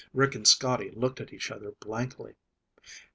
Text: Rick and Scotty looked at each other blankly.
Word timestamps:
Rick 0.15 0.33
and 0.33 0.47
Scotty 0.47 0.89
looked 0.89 1.21
at 1.21 1.31
each 1.31 1.51
other 1.51 1.73
blankly. 1.79 2.33